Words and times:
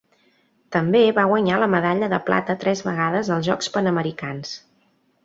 També 0.75 1.01
va 1.17 1.25
guanyar 1.33 1.59
la 1.63 1.67
medalla 1.73 2.09
de 2.13 2.19
plata 2.31 2.55
tres 2.63 2.81
vegades 2.87 3.29
als 3.37 3.47
Jocs 3.51 3.71
Panamericans. 3.77 4.57